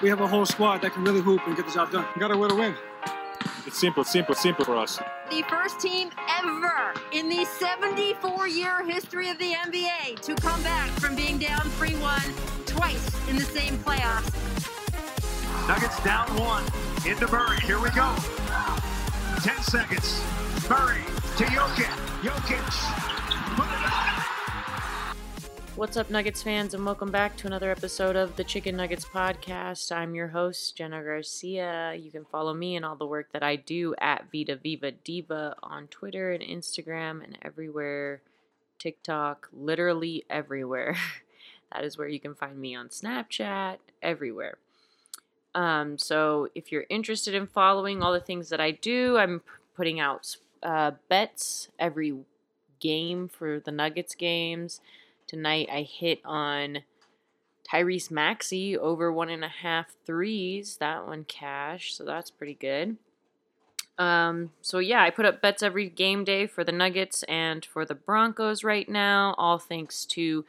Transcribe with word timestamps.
We 0.00 0.08
have 0.10 0.20
a 0.20 0.28
whole 0.28 0.46
squad 0.46 0.82
that 0.82 0.92
can 0.92 1.02
really 1.02 1.20
hoop 1.20 1.44
and 1.46 1.56
get 1.56 1.66
the 1.66 1.72
job 1.72 1.90
done. 1.90 2.06
We 2.14 2.20
got 2.20 2.28
to 2.28 2.36
win 2.36 2.50
to 2.50 2.54
win. 2.54 2.74
It's 3.66 3.78
simple, 3.80 4.04
simple, 4.04 4.36
simple 4.36 4.64
for 4.64 4.76
us. 4.76 5.00
The 5.28 5.42
first 5.48 5.80
team 5.80 6.10
ever 6.40 6.94
in 7.12 7.28
the 7.28 7.44
74 7.44 8.46
year 8.46 8.84
history 8.84 9.28
of 9.28 9.38
the 9.38 9.54
NBA 9.54 10.20
to 10.20 10.36
come 10.36 10.62
back 10.62 10.88
from 11.00 11.16
being 11.16 11.38
down 11.38 11.62
3 11.62 11.96
1 11.96 12.20
twice 12.66 13.28
in 13.28 13.36
the 13.36 13.44
same 13.44 13.76
playoffs. 13.78 14.32
Nuggets 15.66 16.02
down 16.04 16.28
one. 16.36 16.64
Into 17.04 17.30
Murray. 17.32 17.58
Here 17.60 17.80
we 17.80 17.90
go. 17.90 18.14
10 19.42 19.62
seconds. 19.62 20.22
Murray 20.70 21.02
to 21.36 21.44
Jokic. 21.44 21.90
Jokic. 22.22 23.17
What's 25.78 25.96
up, 25.96 26.10
Nuggets 26.10 26.42
fans, 26.42 26.74
and 26.74 26.84
welcome 26.84 27.12
back 27.12 27.36
to 27.36 27.46
another 27.46 27.70
episode 27.70 28.16
of 28.16 28.34
the 28.34 28.42
Chicken 28.42 28.76
Nuggets 28.76 29.04
Podcast. 29.04 29.92
I'm 29.92 30.12
your 30.12 30.26
host, 30.26 30.76
Jenna 30.76 31.00
Garcia. 31.04 31.94
You 31.94 32.10
can 32.10 32.24
follow 32.24 32.52
me 32.52 32.74
and 32.74 32.84
all 32.84 32.96
the 32.96 33.06
work 33.06 33.30
that 33.30 33.44
I 33.44 33.54
do 33.54 33.94
at 34.00 34.24
Vita 34.32 34.56
Viva 34.56 34.90
Diva 34.90 35.54
on 35.62 35.86
Twitter 35.86 36.32
and 36.32 36.42
Instagram 36.42 37.22
and 37.22 37.38
everywhere, 37.42 38.22
TikTok, 38.80 39.48
literally 39.52 40.24
everywhere. 40.28 40.96
that 41.72 41.84
is 41.84 41.96
where 41.96 42.08
you 42.08 42.18
can 42.18 42.34
find 42.34 42.58
me 42.58 42.74
on 42.74 42.88
Snapchat, 42.88 43.76
everywhere. 44.02 44.58
Um, 45.54 45.96
so 45.96 46.48
if 46.56 46.72
you're 46.72 46.86
interested 46.90 47.34
in 47.34 47.46
following 47.46 48.02
all 48.02 48.12
the 48.12 48.18
things 48.18 48.48
that 48.48 48.60
I 48.60 48.72
do, 48.72 49.16
I'm 49.16 49.42
putting 49.76 50.00
out 50.00 50.38
uh, 50.60 50.90
bets 51.08 51.68
every 51.78 52.16
game 52.80 53.28
for 53.28 53.60
the 53.60 53.70
Nuggets 53.70 54.16
games. 54.16 54.80
Tonight 55.28 55.68
I 55.70 55.82
hit 55.82 56.20
on 56.24 56.78
Tyrese 57.70 58.10
Maxey 58.10 58.76
over 58.76 59.12
one 59.12 59.28
and 59.28 59.44
a 59.44 59.48
half 59.48 59.94
threes. 60.06 60.78
That 60.78 61.06
one 61.06 61.24
cash, 61.24 61.94
so 61.94 62.04
that's 62.04 62.30
pretty 62.30 62.54
good. 62.54 62.96
Um, 63.98 64.52
so 64.62 64.78
yeah, 64.78 65.02
I 65.02 65.10
put 65.10 65.26
up 65.26 65.42
bets 65.42 65.62
every 65.62 65.88
game 65.88 66.24
day 66.24 66.46
for 66.46 66.64
the 66.64 66.72
Nuggets 66.72 67.24
and 67.24 67.64
for 67.64 67.84
the 67.84 67.94
Broncos 67.94 68.64
right 68.64 68.88
now, 68.88 69.34
all 69.36 69.58
thanks 69.58 70.06
to 70.06 70.44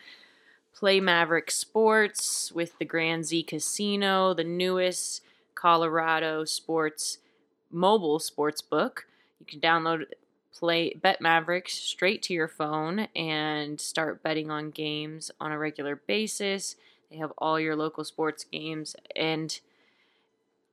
Play 0.74 1.02
Maverick 1.02 1.52
Sports 1.52 2.52
with 2.54 2.78
the 2.80 2.86
Grand 2.86 3.26
Z 3.26 3.44
Casino, 3.44 4.34
the 4.34 4.46
newest 4.46 5.22
Colorado 5.56 6.46
sports 6.46 7.18
mobile 7.70 8.20
sports 8.20 8.62
book. 8.62 9.08
You 9.42 9.46
can 9.46 9.60
download 9.60 10.06
play 10.60 10.94
Bet 10.94 11.22
Mavericks 11.22 11.74
straight 11.74 12.22
to 12.24 12.34
your 12.34 12.48
phone 12.48 13.08
and 13.16 13.80
start 13.80 14.22
betting 14.22 14.52
on 14.52 14.72
games 14.72 15.32
on 15.40 15.52
a 15.52 15.58
regular 15.58 15.96
basis. 15.96 16.76
They 17.10 17.18
have 17.18 17.32
all 17.38 17.60
your 17.60 17.76
local 17.76 18.04
sports 18.04 18.44
games 18.44 18.96
and 19.16 19.60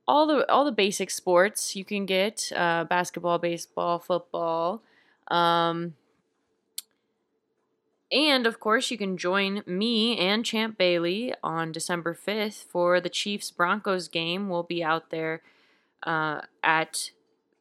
all 0.08 0.26
the 0.26 0.50
all 0.50 0.64
the 0.64 0.72
basic 0.72 1.10
sports 1.10 1.74
you 1.76 1.84
can 1.84 2.06
get 2.06 2.52
uh, 2.54 2.84
basketball, 2.84 3.38
baseball, 3.38 3.98
football. 3.98 4.82
Um, 5.28 5.94
and 8.10 8.46
of 8.46 8.60
course, 8.60 8.90
you 8.90 8.98
can 8.98 9.16
join 9.16 9.62
me 9.66 10.16
and 10.18 10.44
Champ 10.44 10.78
Bailey 10.78 11.34
on 11.42 11.72
December 11.72 12.14
5th 12.14 12.64
for 12.64 13.00
the 13.00 13.08
Chiefs 13.08 13.50
Broncos 13.50 14.06
game. 14.06 14.48
We'll 14.48 14.62
be 14.62 14.82
out 14.82 15.10
there 15.10 15.42
uh, 16.04 16.42
at 16.62 17.10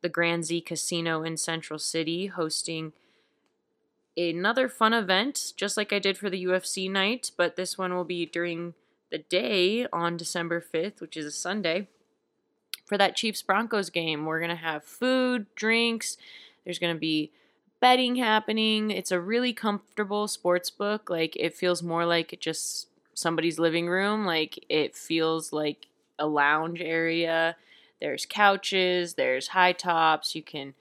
the 0.05 0.09
Grand 0.09 0.45
Z 0.45 0.61
Casino 0.61 1.23
in 1.23 1.35
Central 1.35 1.79
City 1.79 2.27
hosting 2.27 2.93
another 4.16 4.69
fun 4.69 4.93
event, 4.93 5.53
just 5.57 5.77
like 5.77 5.91
I 5.91 5.97
did 5.97 6.16
for 6.16 6.29
the 6.29 6.45
UFC 6.45 6.91
night, 6.91 7.31
but 7.35 7.55
this 7.55 7.75
one 7.75 7.91
will 7.91 8.03
be 8.03 8.27
during 8.27 8.75
the 9.09 9.17
day 9.17 9.88
on 9.91 10.16
December 10.16 10.61
5th, 10.61 11.01
which 11.01 11.17
is 11.17 11.25
a 11.25 11.31
Sunday. 11.31 11.88
For 12.85 12.99
that 12.99 13.16
Chiefs 13.16 13.41
Broncos 13.41 13.89
game, 13.89 14.25
we're 14.25 14.38
going 14.38 14.51
to 14.51 14.55
have 14.55 14.83
food, 14.83 15.47
drinks, 15.55 16.17
there's 16.63 16.77
going 16.77 16.93
to 16.93 16.99
be 16.99 17.31
betting 17.81 18.17
happening. 18.17 18.91
It's 18.91 19.11
a 19.11 19.19
really 19.19 19.53
comfortable 19.53 20.27
sports 20.27 20.69
book. 20.69 21.09
Like 21.09 21.35
it 21.35 21.55
feels 21.55 21.81
more 21.81 22.05
like 22.05 22.37
just 22.39 22.89
somebody's 23.16 23.57
living 23.57 23.87
room. 23.87 24.23
Like 24.23 24.63
it 24.69 24.95
feels 24.95 25.51
like 25.51 25.87
a 26.19 26.27
lounge 26.27 26.79
area. 26.79 27.55
There's 28.01 28.25
couches, 28.25 29.16
there's 29.16 29.50
high 29.50 29.72
tops. 29.72 30.35
You 30.35 30.44
can 30.44 30.73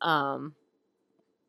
um, 0.00 0.54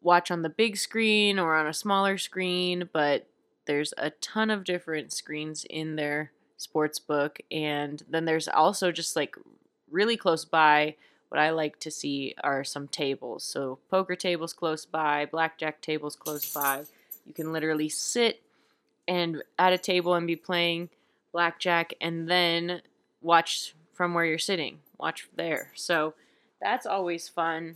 watch 0.01 0.31
on 0.31 0.41
the 0.41 0.49
big 0.49 0.77
screen 0.77 1.39
or 1.39 1.55
on 1.55 1.67
a 1.67 1.73
smaller 1.73 2.17
screen, 2.17 2.89
but 2.91 3.27
there's 3.65 3.93
a 3.97 4.11
ton 4.11 4.49
of 4.49 4.63
different 4.63 5.11
screens 5.13 5.65
in 5.69 5.95
their 5.95 6.31
sports 6.57 6.99
book. 6.99 7.39
And 7.51 8.01
then 8.09 8.25
there's 8.25 8.47
also 8.47 8.91
just 8.91 9.15
like 9.15 9.35
really 9.91 10.17
close 10.17 10.45
by. 10.45 10.95
What 11.29 11.41
I 11.41 11.49
like 11.49 11.77
to 11.81 11.91
see 11.91 12.35
are 12.41 12.63
some 12.63 12.87
tables. 12.87 13.43
So, 13.43 13.79
poker 13.89 14.15
tables 14.15 14.53
close 14.53 14.85
by, 14.85 15.25
blackjack 15.25 15.81
tables 15.81 16.15
close 16.15 16.53
by. 16.53 16.83
You 17.25 17.33
can 17.33 17.51
literally 17.51 17.89
sit 17.89 18.41
and 19.09 19.43
at 19.59 19.73
a 19.73 19.77
table 19.77 20.13
and 20.13 20.25
be 20.25 20.37
playing 20.37 20.89
blackjack 21.33 21.93
and 21.99 22.29
then 22.29 22.81
watch 23.21 23.75
from 23.93 24.13
where 24.13 24.23
you're 24.23 24.37
sitting 24.37 24.79
watch 24.99 25.27
there. 25.35 25.71
So 25.75 26.13
that's 26.61 26.85
always 26.85 27.27
fun 27.27 27.75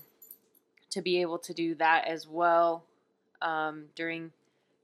to 0.89 1.01
be 1.01 1.21
able 1.21 1.39
to 1.39 1.53
do 1.53 1.75
that 1.75 2.07
as 2.07 2.27
well 2.27 2.83
um, 3.41 3.85
during 3.95 4.31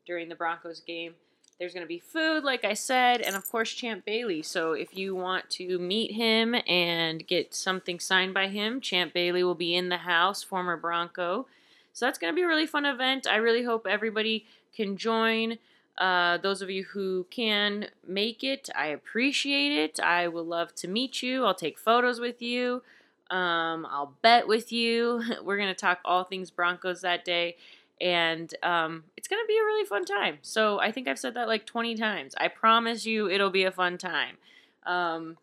during 0.06 0.30
the 0.30 0.36
Broncos 0.36 0.80
game. 0.80 1.16
There's 1.59 1.74
going 1.74 1.84
to 1.84 1.88
be 1.88 2.00
food, 2.00 2.44
like 2.44 2.64
I 2.64 2.76
said, 2.76 3.20
and 3.20 3.36
of 3.36 3.50
course 3.50 3.72
Champ 3.72 4.06
Bailey. 4.06 4.44
So 4.44 4.74
if 4.74 4.96
you 4.96 5.16
want 5.16 5.50
to 5.52 5.80
meet 5.80 6.12
him 6.12 6.56
and 6.68 7.26
get 7.26 7.56
something 7.56 8.00
signed 8.00 8.34
by 8.34 8.47
him, 8.47 8.80
Champ 8.80 9.12
Bailey 9.14 9.44
will 9.44 9.56
be 9.56 9.76
in 9.76 9.90
the 9.90 9.97
house, 9.97 10.44
former 10.44 10.78
Bronco. 10.78 11.47
So 11.94 12.06
that's 12.06 12.20
going 12.20 12.31
to 12.31 12.36
be 12.36 12.44
a 12.44 12.47
really 12.47 12.68
fun 12.68 12.86
event. 12.86 13.26
I 13.28 13.38
really 13.38 13.64
hope 13.64 13.88
everybody 13.90 14.46
can 14.76 14.97
join. 14.97 15.58
Uh, 15.97 16.38
those 16.38 16.62
of 16.62 16.69
you 16.69 16.84
who 16.84 17.25
can 17.31 17.88
make 18.08 18.44
it, 18.44 18.69
I 18.75 18.88
appreciate 18.88 19.72
it. 19.72 20.00
I 20.00 20.28
will 20.28 20.46
love 20.46 20.75
to 20.75 20.88
meet 20.88 21.24
you. 21.24 21.44
I'll 21.46 21.56
take 21.56 21.80
photos 21.80 22.19
with 22.19 22.41
you. 22.41 22.84
Um, 23.31 23.85
I'll 23.90 24.13
bet 24.22 24.47
with 24.47 24.72
you. 24.72 25.24
We're 25.44 25.58
going 25.58 25.69
to 25.69 25.75
talk 25.75 26.00
all 26.06 26.24
things 26.24 26.52
Broncos 26.52 27.02
that 27.02 27.25
day. 27.25 27.58
And 28.00 28.53
um, 28.62 29.06
it's 29.18 29.28
going 29.28 29.41
to 29.41 29.47
be 29.47 29.58
a 29.58 29.66
really 29.66 29.85
fun 29.85 30.06
time. 30.06 30.38
So 30.44 30.80
I 30.80 30.91
think 30.91 31.08
I've 31.08 31.18
said 31.18 31.34
that 31.34 31.47
like 31.47 31.66
20 31.66 31.96
times. 31.96 32.35
I 32.38 32.47
promise 32.47 33.06
you 33.06 33.28
it'll 33.29 33.50
be 33.50 33.64
a 33.64 33.72
fun 33.72 33.97
time. 33.97 34.38
Um, 34.85 35.38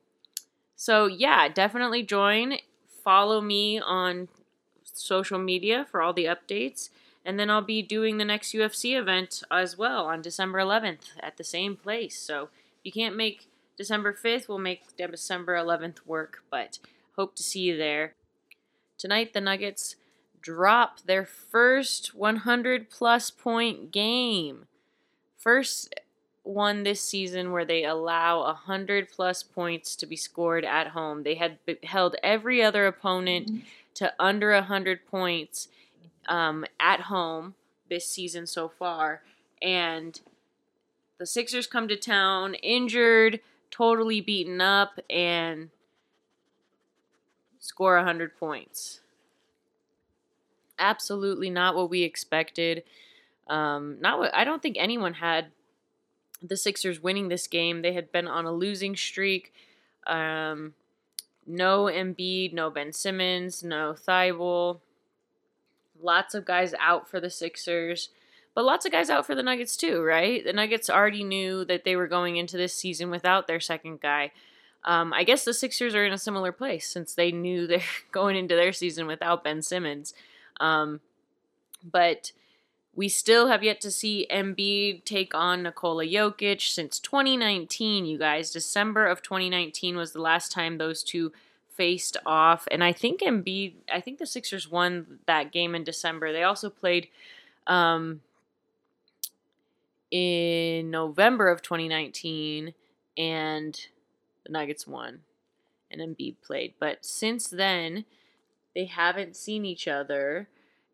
so 0.76 1.06
yeah, 1.06 1.48
definitely 1.48 2.04
join. 2.04 2.59
Follow 3.03 3.41
me 3.41 3.81
on 3.81 4.28
social 4.84 5.38
media 5.38 5.84
for 5.91 6.00
all 6.00 6.12
the 6.12 6.26
updates. 6.26 6.91
And 7.24 7.38
then 7.38 7.50
I'll 7.50 7.62
be 7.62 7.82
doing 7.82 8.18
the 8.18 8.24
next 8.24 8.52
UFC 8.52 8.98
event 8.98 9.42
as 9.50 9.78
well 9.78 10.04
on 10.06 10.20
December 10.20 10.58
11th 10.58 11.12
at 11.20 11.36
the 11.36 11.44
same 11.44 11.76
place. 11.76 12.18
So 12.18 12.44
if 12.44 12.84
you 12.84 12.92
can't 12.92 13.16
make 13.16 13.48
December 13.76 14.12
5th, 14.12 14.48
we'll 14.48 14.58
make 14.58 14.96
December 14.96 15.54
11th 15.54 16.06
work, 16.06 16.42
but 16.50 16.78
hope 17.16 17.34
to 17.36 17.42
see 17.42 17.60
you 17.60 17.76
there. 17.76 18.15
Tonight, 18.98 19.32
the 19.32 19.41
Nuggets 19.41 19.97
drop 20.41 21.00
their 21.00 21.24
first 21.24 22.15
100 22.15 22.91
plus 22.91 23.30
point 23.30 23.91
game. 23.91 24.66
First 25.38 25.94
one 26.42 26.82
this 26.82 27.00
season 27.00 27.50
where 27.50 27.65
they 27.65 27.84
allow 27.84 28.44
100 28.44 29.09
plus 29.10 29.42
points 29.42 29.97
to 29.97 30.06
be 30.06 30.16
scored 30.16 30.65
at 30.65 30.88
home. 30.88 31.22
They 31.22 31.36
had 31.36 31.59
held 31.82 32.16
every 32.22 32.62
other 32.62 32.86
opponent 32.86 33.47
mm-hmm. 33.47 33.60
to 33.94 34.12
under 34.20 34.53
100 34.53 35.06
points 35.06 35.68
um, 36.28 36.65
at 36.80 37.03
home 37.03 37.54
this 37.88 38.06
season 38.06 38.47
so 38.47 38.68
far. 38.68 39.22
And 39.62 40.21
the 41.18 41.26
Sixers 41.26 41.66
come 41.66 41.88
to 41.88 41.97
town 41.97 42.54
injured, 42.54 43.41
totally 43.71 44.21
beaten 44.21 44.60
up, 44.60 44.98
and 45.09 45.71
score 47.59 47.97
100 47.97 48.36
points. 48.38 49.00
Absolutely 50.78 51.50
not 51.50 51.74
what 51.76 51.88
we 51.91 52.03
expected. 52.03 52.82
Um, 53.47 53.98
not 54.00 54.18
what 54.18 54.34
I 54.34 54.44
don't 54.44 54.62
think 54.62 54.77
anyone 54.78 55.15
had 55.15 55.47
the 56.42 56.56
Sixers 56.56 57.03
winning 57.03 57.28
this 57.28 57.47
game. 57.47 57.82
They 57.82 57.92
had 57.92 58.10
been 58.12 58.27
on 58.28 58.44
a 58.44 58.53
losing 58.53 58.97
streak 58.97 59.53
Um, 60.06 60.74
no 61.47 61.84
Embiid, 61.84 62.53
no 62.53 62.70
Ben 62.70 62.92
Simmons, 62.92 63.62
no 63.62 63.94
Thybulle. 63.94 64.80
Lots 66.00 66.34
of 66.34 66.44
guys 66.44 66.74
out 66.78 67.08
for 67.08 67.20
the 67.20 67.30
Sixers, 67.30 68.10
but 68.54 68.64
lots 68.64 68.84
of 68.86 68.92
guys 68.92 69.10
out 69.10 69.26
for 69.26 69.34
the 69.34 69.42
Nuggets 69.42 69.76
too, 69.76 70.02
right? 70.02 70.44
The 70.44 70.52
Nuggets 70.52 70.91
already 70.91 71.24
knew 71.24 71.64
that 71.64 71.84
they 71.84 71.96
were 71.96 72.08
going 72.08 72.36
into 72.36 72.56
this 72.56 72.74
season 72.74 73.10
without 73.10 73.46
their 73.46 73.60
second 73.60 74.00
guy. 74.00 74.32
Um, 74.84 75.12
I 75.12 75.24
guess 75.24 75.44
the 75.44 75.54
Sixers 75.54 75.94
are 75.94 76.04
in 76.04 76.12
a 76.12 76.18
similar 76.18 76.52
place 76.52 76.88
since 76.88 77.14
they 77.14 77.32
knew 77.32 77.66
they're 77.68 77.80
going 78.12 78.36
into 78.36 78.54
their 78.54 78.72
season 78.72 79.06
without 79.06 79.44
Ben 79.44 79.62
Simmons. 79.62 80.14
Um, 80.60 81.00
but 81.82 82.32
we 82.94 83.08
still 83.08 83.48
have 83.48 83.64
yet 83.64 83.80
to 83.80 83.91
see 83.91 84.26
Embiid 84.30 85.04
take 85.04 85.34
on 85.34 85.62
Nikola 85.62 86.04
Jokic 86.04 86.72
since 86.72 86.98
2019, 87.00 88.06
you 88.06 88.18
guys. 88.18 88.52
December 88.52 89.06
of 89.06 89.22
2019 89.22 89.96
was 89.96 90.12
the 90.12 90.20
last 90.20 90.52
time 90.52 90.78
those 90.78 91.02
two 91.02 91.32
faced 91.76 92.16
off. 92.24 92.66
And 92.71 92.82
I 92.82 92.92
think 92.92 93.21
Embiid, 93.21 93.74
I 93.92 94.00
think 94.00 94.18
the 94.18 94.26
Sixers 94.26 94.71
won 94.71 95.18
that 95.26 95.53
game 95.53 95.74
in 95.74 95.84
December. 95.84 96.32
They 96.32 96.42
also 96.42 96.71
played 96.71 97.09
um, 97.66 98.21
in 100.10 100.91
November 100.91 101.48
of 101.48 101.62
2019, 101.62 102.74
and 103.16 103.86
the 104.44 104.53
Nuggets 104.53 104.86
won, 104.86 105.21
and 105.91 106.00
Embiid 106.00 106.36
played. 106.42 106.74
But 106.78 107.04
since 107.04 107.48
then, 107.48 108.04
they 108.74 108.84
haven't 108.86 109.36
seen 109.36 109.65
each 109.65 109.88
other, 109.88 110.48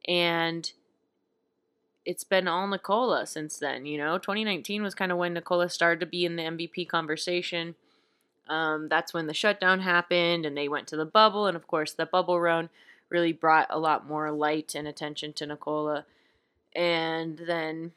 and 0.07 0.73
it's 2.05 2.25
been 2.25 2.49
all 2.49 2.67
Nikola 2.67 3.27
since 3.27 3.59
then. 3.59 3.87
You 3.87 3.99
know, 3.99 4.19
2019 4.19 4.83
was 4.83 4.95
kind 4.95 5.13
of 5.13 5.19
when 5.19 5.35
Nikola 5.35 5.69
started 5.69 6.01
to 6.01 6.07
be 6.07 6.25
in 6.25 6.37
the 6.37 6.43
MVP 6.43 6.89
conversation. 6.89 7.75
Um, 8.51 8.89
that's 8.89 9.15
when 9.15 9.27
the 9.27 9.35
shutdown 9.35 9.81
happened, 9.81 10.45
and 10.45 10.57
they 10.57 10.69
went 10.69 10.89
to 10.89 10.97
the 10.97 11.07
bubble, 11.07 11.47
and 11.47 11.57
of 11.57 11.67
course, 11.67 11.93
the 11.93 12.05
bubble 12.05 12.41
run 12.41 12.69
really 13.09 13.33
brought 13.33 13.69
a 13.71 13.79
lot 13.79 14.07
more 14.07 14.31
light 14.31 14.75
and 14.75 14.87
attention 14.87 15.33
to 15.35 15.47
Nikola. 15.47 16.05
And 16.75 17.39
then 17.47 17.93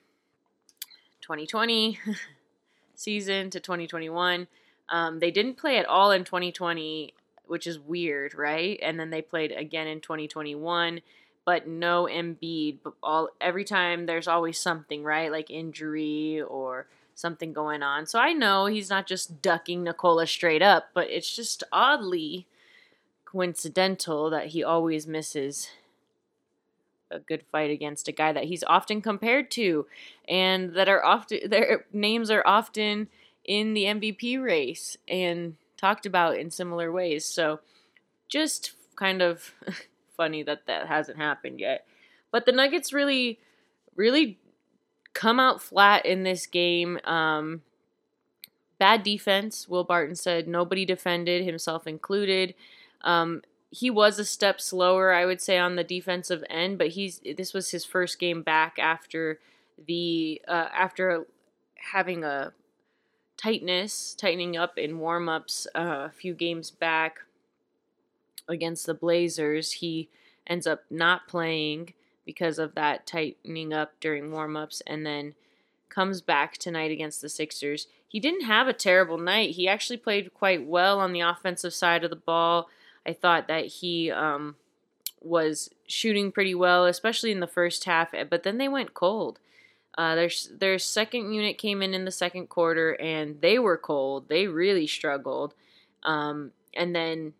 2020 1.21 1.99
season 2.95 3.49
to 3.49 3.59
2021, 3.59 4.47
um, 4.89 5.19
they 5.19 5.31
didn't 5.31 5.57
play 5.57 5.77
at 5.77 5.85
all 5.85 6.11
in 6.11 6.23
2020, 6.23 7.13
which 7.45 7.67
is 7.67 7.79
weird, 7.79 8.33
right? 8.33 8.79
And 8.81 8.99
then 8.99 9.09
they 9.09 9.21
played 9.21 9.51
again 9.51 9.87
in 9.87 10.01
2021 10.01 11.01
but 11.45 11.67
no 11.67 12.07
Embiid. 12.09 12.79
But 12.83 12.93
all 13.01 13.29
every 13.41 13.63
time 13.63 14.05
there's 14.05 14.27
always 14.27 14.57
something, 14.57 15.03
right? 15.03 15.31
Like 15.31 15.49
injury 15.49 16.41
or 16.41 16.87
something 17.15 17.53
going 17.53 17.83
on. 17.83 18.05
So 18.05 18.19
I 18.19 18.33
know 18.33 18.65
he's 18.65 18.89
not 18.89 19.07
just 19.07 19.41
ducking 19.41 19.83
Nikola 19.83 20.27
straight 20.27 20.61
up, 20.61 20.89
but 20.93 21.09
it's 21.09 21.35
just 21.35 21.63
oddly 21.71 22.47
coincidental 23.25 24.29
that 24.29 24.47
he 24.47 24.63
always 24.63 25.07
misses 25.07 25.69
a 27.09 27.19
good 27.19 27.43
fight 27.51 27.69
against 27.69 28.07
a 28.07 28.11
guy 28.11 28.31
that 28.31 28.45
he's 28.45 28.63
often 28.63 29.01
compared 29.01 29.51
to 29.51 29.85
and 30.27 30.73
that 30.73 30.89
are 30.89 31.03
often 31.05 31.39
their 31.49 31.85
names 31.93 32.31
are 32.31 32.43
often 32.45 33.07
in 33.45 33.73
the 33.73 33.85
MVP 33.85 34.41
race 34.41 34.97
and 35.07 35.55
talked 35.77 36.05
about 36.05 36.37
in 36.37 36.49
similar 36.49 36.91
ways. 36.91 37.25
So 37.25 37.59
just 38.29 38.73
kind 38.95 39.21
of 39.21 39.53
funny 40.17 40.43
that 40.43 40.65
that 40.67 40.87
hasn't 40.87 41.17
happened 41.17 41.59
yet. 41.59 41.85
But 42.31 42.45
the 42.45 42.51
Nuggets 42.51 42.93
really, 42.93 43.39
really 43.95 44.37
come 45.13 45.39
out 45.39 45.61
flat 45.61 46.05
in 46.05 46.23
this 46.23 46.45
game. 46.45 46.99
Um, 47.03 47.61
bad 48.79 49.03
defense. 49.03 49.67
Will 49.67 49.83
Barton 49.83 50.15
said 50.15 50.47
nobody 50.47 50.85
defended, 50.85 51.45
himself 51.45 51.87
included. 51.87 52.53
Um, 53.01 53.41
he 53.69 53.89
was 53.89 54.19
a 54.19 54.25
step 54.25 54.61
slower, 54.61 55.13
I 55.13 55.25
would 55.25 55.41
say, 55.41 55.57
on 55.57 55.75
the 55.75 55.83
defensive 55.83 56.43
end, 56.49 56.77
but 56.77 56.89
he's 56.89 57.21
this 57.37 57.53
was 57.53 57.71
his 57.71 57.85
first 57.85 58.19
game 58.19 58.43
back 58.43 58.77
after 58.77 59.39
the 59.87 60.41
uh, 60.47 60.69
after 60.73 61.25
having 61.91 62.23
a 62.23 62.53
tightness, 63.35 64.13
tightening 64.13 64.55
up 64.55 64.77
in 64.77 64.99
warmups 64.99 65.65
uh, 65.75 66.07
a 66.07 66.11
few 66.11 66.33
games 66.33 66.69
back 66.69 67.21
against 68.47 68.85
the 68.85 68.93
Blazers. 68.93 69.73
He 69.73 70.09
ends 70.45 70.67
up 70.67 70.83
not 70.89 71.27
playing 71.27 71.93
because 72.25 72.59
of 72.59 72.75
that 72.75 73.05
tightening 73.05 73.73
up 73.73 73.93
during 73.99 74.29
warmups 74.29 74.81
and 74.87 75.05
then 75.05 75.35
comes 75.89 76.21
back 76.21 76.57
tonight 76.57 76.91
against 76.91 77.21
the 77.21 77.29
Sixers. 77.29 77.87
He 78.07 78.19
didn't 78.19 78.45
have 78.45 78.67
a 78.67 78.73
terrible 78.73 79.17
night. 79.17 79.51
He 79.51 79.67
actually 79.67 79.97
played 79.97 80.33
quite 80.33 80.65
well 80.65 80.99
on 80.99 81.13
the 81.13 81.21
offensive 81.21 81.73
side 81.73 82.03
of 82.03 82.09
the 82.09 82.15
ball. 82.15 82.69
I 83.05 83.13
thought 83.13 83.47
that 83.47 83.65
he 83.65 84.09
um, 84.11 84.55
was 85.21 85.69
shooting 85.87 86.31
pretty 86.31 86.55
well, 86.55 86.85
especially 86.85 87.31
in 87.31 87.39
the 87.39 87.47
first 87.47 87.85
half, 87.85 88.13
eh, 88.13 88.23
but 88.23 88.43
then 88.43 88.57
they 88.57 88.67
went 88.67 88.93
cold. 88.93 89.39
Uh, 89.95 90.15
their 90.15 90.29
their 90.51 90.79
second 90.79 91.33
unit 91.33 91.57
came 91.59 91.83
in 91.83 91.93
in 91.93 92.05
the 92.05 92.11
second 92.11 92.49
quarter 92.49 92.93
and 92.93 93.41
they 93.41 93.59
were 93.59 93.77
cold. 93.77 94.27
They 94.27 94.47
really 94.47 94.87
struggled. 94.87 95.53
Um, 96.01 96.51
and 96.75 96.95
then 96.95 97.33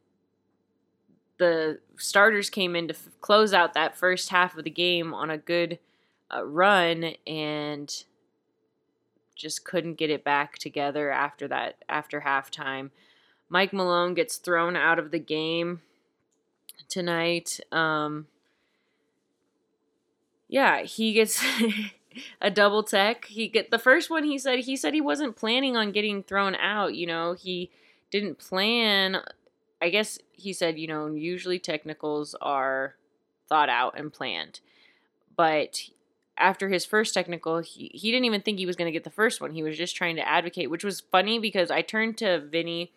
the 1.44 1.80
starters 1.98 2.50
came 2.50 2.74
in 2.74 2.88
to 2.88 2.94
f- 2.94 3.10
close 3.20 3.54
out 3.54 3.74
that 3.74 3.98
first 3.98 4.30
half 4.30 4.58
of 4.58 4.64
the 4.64 4.70
game 4.70 5.14
on 5.14 5.30
a 5.30 5.38
good 5.38 5.78
uh, 6.34 6.46
run 6.46 7.16
and 7.28 8.06
just 9.36 9.66
couldn't 9.66 9.96
get 9.96 10.10
it 10.10 10.24
back 10.24 10.58
together 10.58 11.12
after 11.12 11.50
that 11.50 11.76
after 11.90 12.22
halftime. 12.22 12.92
Mike 13.50 13.74
Malone 13.74 14.14
gets 14.14 14.38
thrown 14.38 14.78
out 14.78 14.98
of 14.98 15.12
the 15.12 15.20
game 15.20 15.82
tonight. 16.88 17.60
Um, 17.70 18.28
yeah, 20.48 20.84
he 20.84 21.12
gets 21.12 21.44
a 22.42 22.50
double 22.50 22.84
tech. 22.84 23.26
He 23.26 23.50
get 23.50 23.70
the 23.70 23.80
first 23.80 24.10
one 24.10 24.24
he 24.24 24.38
said 24.38 24.60
he 24.60 24.78
said 24.78 24.94
he 24.94 25.02
wasn't 25.02 25.36
planning 25.36 25.76
on 25.76 25.92
getting 25.92 26.24
thrown 26.24 26.56
out, 26.56 26.96
you 26.96 27.06
know, 27.06 27.34
he 27.34 27.70
didn't 28.12 28.40
plan 28.40 29.18
I 29.84 29.90
guess 29.90 30.18
he 30.32 30.54
said, 30.54 30.80
you 30.80 30.88
know, 30.88 31.08
usually 31.08 31.60
technicals 31.60 32.36
are 32.42 32.96
thought 33.50 33.68
out 33.68 34.00
and 34.00 34.14
planned. 34.14 34.62
But 35.36 35.90
after 36.38 36.70
his 36.70 36.86
first 36.86 37.14
technical, 37.14 37.60
he, 37.60 37.92
he 37.94 38.10
didn't 38.10 38.24
even 38.24 38.42
think 38.42 38.60
he 38.60 38.66
was 38.66 38.78
going 38.78 38.86
to 38.86 38.94
get 38.94 39.04
the 39.04 39.10
first 39.10 39.42
one. 39.42 39.52
He 39.52 39.62
was 39.62 39.78
just 39.78 39.98
trying 39.98 40.16
to 40.16 40.26
advocate, 40.26 40.70
which 40.70 40.86
was 40.86 41.02
funny 41.02 41.38
because 41.38 41.70
I 41.70 41.82
turned 41.82 42.18
to 42.20 42.40
Vinny, 42.40 42.94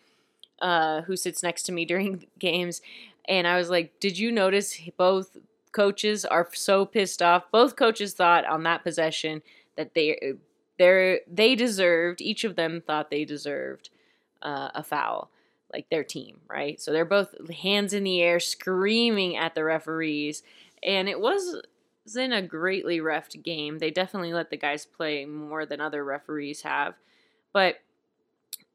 uh, 0.61 1.01
who 1.01 1.17
sits 1.17 1.43
next 1.43 1.63
to 1.63 1.73
me 1.73 1.83
during 1.93 2.25
games, 2.39 2.81
and 3.27 3.45
I 3.45 3.57
was 3.57 3.69
like, 3.69 3.99
Did 3.99 4.17
you 4.17 4.31
notice 4.31 4.79
both 4.95 5.35
coaches 5.73 6.23
are 6.23 6.47
so 6.53 6.85
pissed 6.85 7.21
off? 7.21 7.51
Both 7.51 7.75
coaches 7.75 8.13
thought 8.13 8.45
on 8.45 8.63
that 8.63 8.85
possession 8.85 9.41
that 9.75 9.93
they 9.93 10.35
they 10.79 11.19
they 11.29 11.53
deserved, 11.53 12.21
each 12.21 12.45
of 12.45 12.55
them 12.55 12.79
thought 12.79 13.11
they 13.11 13.25
deserved 13.25 13.89
uh, 14.41 14.69
a 14.73 14.83
foul 14.83 15.29
like 15.71 15.89
their 15.89 16.03
team, 16.03 16.39
right? 16.49 16.79
So 16.81 16.91
they're 16.91 17.05
both 17.05 17.35
hands 17.49 17.93
in 17.93 18.03
the 18.03 18.21
air 18.21 18.39
screaming 18.39 19.35
at 19.35 19.55
the 19.55 19.63
referees. 19.63 20.43
And 20.81 21.09
it 21.09 21.19
was 21.19 21.61
in 22.15 22.31
a 22.31 22.41
greatly 22.41 22.99
refed 22.99 23.43
game. 23.43 23.79
They 23.79 23.91
definitely 23.91 24.33
let 24.33 24.49
the 24.49 24.57
guys 24.57 24.85
play 24.85 25.25
more 25.25 25.65
than 25.65 25.81
other 25.81 26.03
referees 26.03 26.61
have. 26.61 26.95
But 27.53 27.79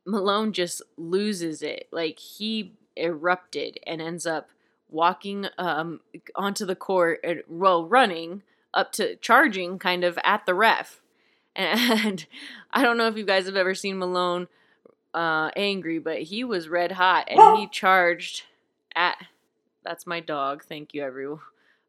Malone 0.05 0.53
just 0.53 0.83
loses 0.97 1.63
it. 1.63 1.89
Like 1.93 2.19
he 2.19 2.75
erupted 2.97 3.79
and 3.87 4.03
ends 4.03 4.27
up 4.27 4.51
walking 4.89 5.47
um, 5.57 6.01
onto 6.37 6.67
the 6.67 6.77
court, 6.77 7.21
and, 7.25 7.43
well, 7.49 7.87
running 7.87 8.43
up 8.75 8.93
to 8.93 9.17
charging 9.17 9.79
kind 9.79 10.05
of 10.05 10.19
at 10.25 10.47
the 10.47 10.55
ref. 10.55 11.01
And 11.55 12.25
I 12.73 12.83
don't 12.83 12.97
know 12.97 13.09
if 13.09 13.17
you 13.19 13.27
guys 13.27 13.45
have 13.45 13.57
ever 13.57 13.75
seen 13.75 13.99
Malone 13.99 14.49
uh, 15.15 15.51
angry, 15.57 15.99
but 15.99 16.23
he 16.23 16.45
was 16.45 16.69
red 16.69 16.93
hot 16.93 17.29
and 17.29 17.59
he 17.59 17.67
charged 17.67 18.45
at. 18.95 19.19
That's 19.85 20.07
my 20.07 20.21
dog. 20.21 20.65
Thank 20.65 20.95
you, 20.95 21.03
everyone, 21.03 21.41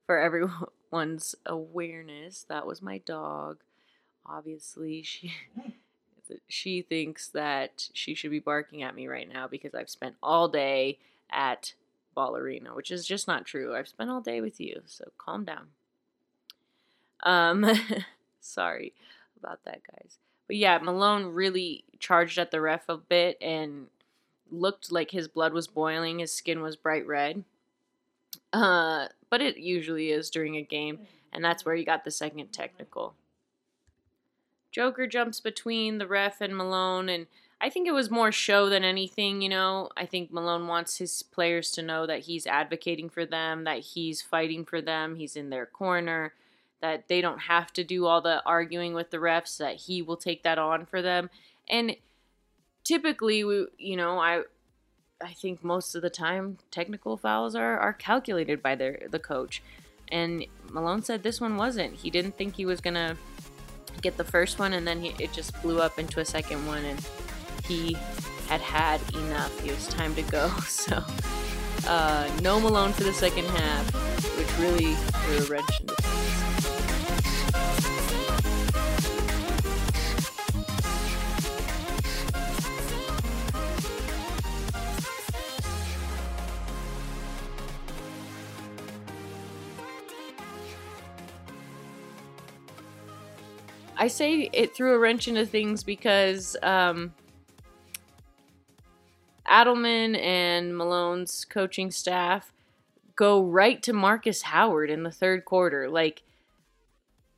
for 0.06 0.18
everyone's 0.18 1.36
awareness. 1.46 2.44
That 2.50 2.66
was 2.66 2.82
my 2.82 2.98
dog. 3.00 3.58
Obviously, 4.26 5.04
she 5.04 5.34
she 6.48 6.82
thinks 6.82 7.28
that 7.30 7.90
she 7.94 8.16
should 8.16 8.32
be 8.32 8.40
barking 8.40 8.84
at 8.84 8.96
me 8.96 9.08
right 9.08 9.32
now 9.32 9.48
because 9.48 9.76
I've 9.76 9.90
spent 9.90 10.16
all 10.24 10.48
day 10.48 10.98
at 11.32 11.74
Ball 12.16 12.36
Arena, 12.36 12.74
which 12.76 12.92
is 12.92 13.06
just 13.06 13.28
not 13.28 13.46
true. 13.46 13.76
I've 13.76 13.88
spent 13.88 14.10
all 14.10 14.22
day 14.22 14.42
with 14.42 14.60
you, 14.60 14.82
so 14.86 15.06
calm 15.18 15.46
down. 15.46 15.68
Um, 17.24 17.66
sorry 18.40 18.94
about 19.40 19.64
that, 19.66 19.82
guys. 19.90 20.18
But 20.48 20.58
yeah, 20.58 20.78
Malone 20.80 21.28
really 21.28 21.84
charged 22.00 22.38
at 22.38 22.52
the 22.52 22.62
ref 22.62 22.90
a 22.90 22.98
bit 22.98 23.38
and 23.42 23.88
looked 24.52 24.92
like 24.92 25.12
his 25.12 25.28
blood 25.28 25.54
was 25.54 25.68
boiling. 25.68 26.20
His 26.20 26.34
skin 26.34 26.62
was 26.62 26.76
bright 26.76 27.08
red. 27.08 27.44
Uh, 28.52 29.08
but 29.30 29.42
it 29.42 29.58
usually 29.58 30.12
is 30.12 30.30
during 30.30 30.58
a 30.58 30.62
game, 30.62 31.00
and 31.32 31.44
that's 31.44 31.66
where 31.66 31.76
he 31.76 31.84
got 31.84 32.04
the 32.04 32.12
second 32.12 32.52
technical. 32.54 33.16
Joker 34.72 35.08
jumps 35.08 35.40
between 35.40 35.98
the 35.98 36.08
ref 36.08 36.42
and 36.42 36.56
Malone, 36.56 37.10
and 37.10 37.28
I 37.62 37.70
think 37.70 37.88
it 37.88 37.94
was 37.94 38.12
more 38.12 38.32
show 38.32 38.70
than 38.70 38.84
anything, 38.84 39.42
you 39.42 39.50
know. 39.50 39.90
I 39.96 40.06
think 40.06 40.32
Malone 40.32 40.68
wants 40.68 40.98
his 40.98 41.24
players 41.24 41.72
to 41.72 41.82
know 41.82 42.06
that 42.06 42.22
he's 42.22 42.46
advocating 42.46 43.10
for 43.10 43.26
them, 43.26 43.64
that 43.64 43.80
he's 43.80 44.22
fighting 44.22 44.66
for 44.66 44.82
them, 44.82 45.16
he's 45.16 45.36
in 45.36 45.50
their 45.50 45.66
corner, 45.66 46.34
that 46.84 47.08
they 47.08 47.22
don't 47.22 47.40
have 47.40 47.72
to 47.72 47.82
do 47.82 48.06
all 48.06 48.20
the 48.20 48.44
arguing 48.46 48.94
with 48.94 49.10
the 49.10 49.18
refs, 49.18 49.58
that 49.58 49.78
he 49.78 50.02
will 50.02 50.18
take 50.18 50.44
that 50.44 50.60
on 50.60 50.86
for 50.86 51.02
them. 51.02 51.30
And 51.70 51.96
typically 52.84 53.46
we 53.46 53.68
you 53.78 53.96
know, 53.96 54.20
I 54.20 54.44
I 55.24 55.32
think 55.32 55.64
most 55.64 55.96
of 55.96 56.02
the 56.02 56.10
time 56.10 56.58
technical 56.72 57.16
fouls 57.16 57.56
are 57.56 57.80
are 57.80 57.94
calculated 57.94 58.62
by 58.62 58.76
their 58.76 59.08
the 59.10 59.18
coach. 59.18 59.64
And 60.12 60.46
Malone 60.70 61.04
said 61.04 61.24
this 61.24 61.40
one 61.40 61.56
wasn't. 61.56 61.96
He 61.96 62.10
didn't 62.10 62.36
think 62.36 62.58
he 62.58 62.66
was 62.66 62.82
to 62.82 63.16
get 64.02 64.18
the 64.18 64.26
first 64.26 64.60
one 64.60 64.74
and 64.74 64.86
then 64.86 65.02
he, 65.02 65.16
it 65.24 65.32
just 65.32 65.60
blew 65.62 65.80
up 65.80 65.98
into 65.98 66.20
a 66.20 66.26
second 66.26 66.68
one 66.68 66.84
and 66.84 67.08
he 67.66 67.96
had 68.50 68.60
had 68.60 69.00
enough. 69.16 69.66
It 69.66 69.72
was 69.74 69.88
time 69.88 70.14
to 70.16 70.22
go. 70.24 70.52
So, 70.68 71.02
uh, 71.88 72.30
no 72.42 72.60
Malone 72.60 72.92
for 72.92 73.04
the 73.04 73.14
second 73.14 73.46
half, 73.46 74.38
which 74.38 74.52
really 74.60 74.94
threw 74.94 75.38
a 75.38 75.50
wrench 75.50 75.80
into 75.80 75.96
things. 75.96 76.43
I 94.04 94.08
say 94.08 94.50
it 94.52 94.76
threw 94.76 94.94
a 94.96 95.00
wrench 95.00 95.30
into 95.30 95.46
things 95.46 95.82
because 95.82 96.58
um, 96.62 97.14
Adelman 99.48 100.22
and 100.22 100.76
Malone's 100.76 101.46
coaching 101.46 101.90
staff 101.90 102.52
go 103.16 103.42
right 103.42 103.82
to 103.82 103.94
Marcus 103.94 104.42
Howard 104.42 104.90
in 104.90 105.04
the 105.04 105.10
third 105.10 105.46
quarter. 105.46 105.90
Like, 105.90 106.24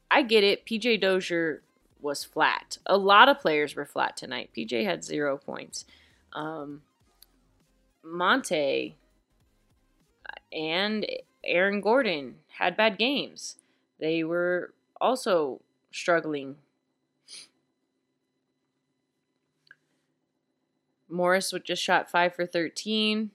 I 0.09 0.23
get 0.23 0.43
it. 0.43 0.65
PJ 0.65 1.01
Dozier 1.01 1.61
was 2.01 2.23
flat. 2.23 2.79
A 2.87 2.97
lot 2.97 3.29
of 3.29 3.39
players 3.39 3.75
were 3.75 3.85
flat 3.85 4.17
tonight. 4.17 4.49
PJ 4.57 4.85
had 4.85 5.03
zero 5.03 5.37
points. 5.37 5.85
Um, 6.33 6.81
Monte 8.03 8.97
and 10.51 11.05
Aaron 11.43 11.79
Gordon 11.79 12.37
had 12.57 12.75
bad 12.75 12.97
games. 12.97 13.57
They 13.99 14.23
were 14.23 14.73
also 14.99 15.61
struggling. 15.95 16.57
Morris 21.09 21.53
would 21.53 21.63
just 21.63 21.81
shot 21.81 22.09
5 22.09 22.35
for 22.35 22.45
13. 22.45 23.31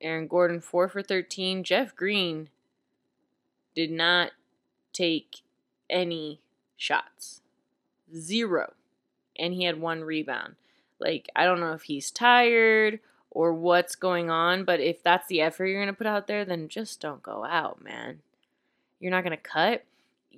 Aaron 0.00 0.26
Gordon 0.26 0.60
4 0.60 0.88
for 0.88 1.02
13. 1.02 1.64
Jeff 1.64 1.94
Green 1.94 2.48
did 3.74 3.90
not 3.90 4.32
take 4.92 5.42
any 5.90 6.40
shots. 6.76 7.40
Zero. 8.16 8.74
And 9.36 9.52
he 9.52 9.64
had 9.64 9.80
one 9.80 10.04
rebound. 10.04 10.54
Like, 11.00 11.28
I 11.34 11.44
don't 11.44 11.60
know 11.60 11.72
if 11.72 11.82
he's 11.82 12.10
tired 12.10 13.00
or 13.30 13.52
what's 13.52 13.96
going 13.96 14.30
on, 14.30 14.64
but 14.64 14.80
if 14.80 15.02
that's 15.02 15.26
the 15.26 15.40
effort 15.40 15.66
you're 15.66 15.82
going 15.82 15.92
to 15.92 15.98
put 15.98 16.06
out 16.06 16.28
there, 16.28 16.44
then 16.44 16.68
just 16.68 17.00
don't 17.00 17.22
go 17.22 17.44
out, 17.44 17.82
man. 17.82 18.20
You're 19.00 19.10
not 19.10 19.24
going 19.24 19.36
to 19.36 19.42
cut 19.42 19.84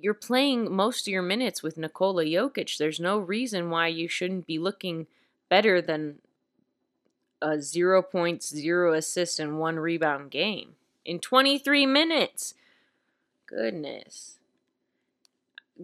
you're 0.01 0.13
playing 0.13 0.73
most 0.73 1.07
of 1.07 1.11
your 1.11 1.21
minutes 1.21 1.63
with 1.63 1.77
Nikola 1.77 2.25
Jokic. 2.25 2.77
There's 2.77 2.99
no 2.99 3.17
reason 3.17 3.69
why 3.69 3.87
you 3.87 4.07
shouldn't 4.07 4.45
be 4.45 4.59
looking 4.59 5.07
better 5.49 5.81
than 5.81 6.19
a 7.41 7.61
0 7.61 8.01
points, 8.01 8.49
0 8.49 8.93
assist, 8.93 9.39
and 9.39 9.59
1 9.59 9.77
rebound 9.77 10.31
game 10.31 10.75
in 11.05 11.19
23 11.19 11.85
minutes. 11.85 12.53
Goodness. 13.45 14.37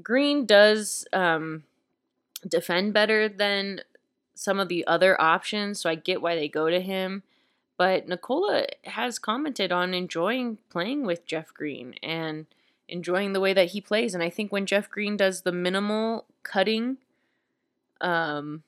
Green 0.01 0.45
does 0.45 1.07
um, 1.13 1.63
defend 2.47 2.93
better 2.93 3.29
than 3.29 3.81
some 4.33 4.59
of 4.59 4.67
the 4.67 4.85
other 4.87 5.19
options, 5.21 5.81
so 5.81 5.89
I 5.89 5.95
get 5.95 6.21
why 6.21 6.35
they 6.35 6.47
go 6.47 6.69
to 6.69 6.81
him. 6.81 7.23
But 7.77 8.07
Nikola 8.07 8.67
has 8.85 9.19
commented 9.19 9.71
on 9.71 9.93
enjoying 9.93 10.57
playing 10.69 11.05
with 11.05 11.25
Jeff 11.25 11.53
Green 11.53 11.95
and– 12.01 12.45
enjoying 12.93 13.33
the 13.33 13.39
way 13.39 13.53
that 13.53 13.71
he 13.71 13.81
plays. 13.81 14.13
And 14.13 14.23
I 14.23 14.29
think 14.29 14.51
when 14.51 14.67
Jeff 14.67 14.87
Green 14.87 15.17
does 15.17 15.41
the 15.41 15.51
minimal 15.51 16.25
cutting 16.43 16.97
um, 17.99 18.61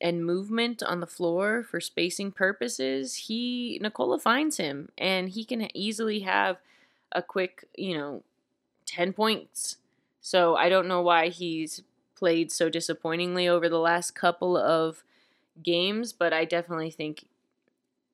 and 0.00 0.24
movement 0.24 0.82
on 0.82 1.00
the 1.00 1.06
floor 1.06 1.62
for 1.62 1.78
spacing 1.78 2.32
purposes, 2.32 3.14
he 3.14 3.78
Nikola 3.82 4.18
finds 4.18 4.56
him 4.56 4.88
and 4.96 5.28
he 5.28 5.44
can 5.44 5.68
easily 5.76 6.20
have 6.20 6.56
a 7.12 7.20
quick, 7.20 7.66
you 7.76 7.96
know, 7.96 8.22
10 8.86 9.12
points. 9.12 9.76
So 10.22 10.56
I 10.56 10.70
don't 10.70 10.88
know 10.88 11.02
why 11.02 11.28
he's 11.28 11.82
played 12.16 12.50
so 12.50 12.70
disappointingly 12.70 13.46
over 13.46 13.68
the 13.68 13.78
last 13.78 14.14
couple 14.14 14.56
of 14.56 15.04
games, 15.62 16.14
but 16.14 16.32
I 16.32 16.46
definitely 16.46 16.90
think 16.90 17.26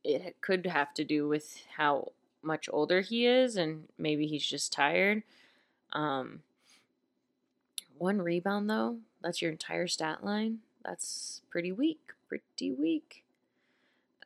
it 0.02 0.34
could 0.40 0.66
have 0.66 0.92
to 0.94 1.04
do 1.04 1.28
with 1.28 1.64
how 1.76 2.10
much 2.42 2.68
older 2.72 3.02
he 3.02 3.24
is 3.24 3.54
and 3.56 3.84
maybe 3.96 4.26
he's 4.26 4.44
just 4.44 4.72
tired. 4.72 5.22
Um, 5.94 6.40
one 7.98 8.20
rebound 8.20 8.68
though, 8.68 8.98
that's 9.22 9.40
your 9.40 9.50
entire 9.50 9.86
stat 9.86 10.24
line. 10.24 10.58
That's 10.84 11.42
pretty 11.50 11.72
weak. 11.72 12.00
Pretty 12.28 12.72
weak. 12.72 13.24